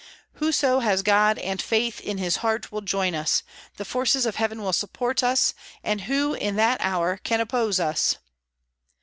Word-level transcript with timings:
Whoso 0.41 0.79
has 0.79 1.03
God 1.03 1.37
and 1.37 1.61
faith 1.61 1.99
in 2.01 2.17
his 2.17 2.37
heart 2.37 2.71
will 2.71 2.81
join 2.81 3.13
us, 3.13 3.43
the 3.77 3.85
forces 3.85 4.25
of 4.25 4.35
heaven 4.37 4.63
will 4.63 4.73
support 4.73 5.21
us, 5.21 5.53
and 5.83 6.01
who 6.01 6.33
in 6.33 6.55
that 6.55 6.81
hour 6.81 7.17
can 7.17 7.39
oppose 7.39 7.79
us?" 7.79 8.15